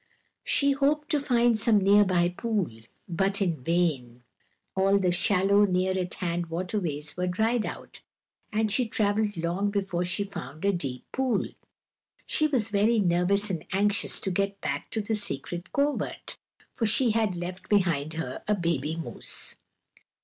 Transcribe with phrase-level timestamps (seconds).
[0.43, 2.69] She hoped to find some near by pool,
[3.07, 4.23] but in vain;
[4.75, 7.99] all the shallow, near at hand waterways were dried out,
[8.51, 11.45] and she traveled long before she found a deep pool.
[12.25, 16.35] She was very nervous and anxious to get back to the secret covert,
[16.73, 19.55] for she had left behind her a baby moose.